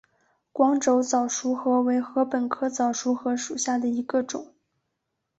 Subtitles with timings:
[0.51, 4.55] 光轴早熟禾为禾本科早熟禾属下的一个种。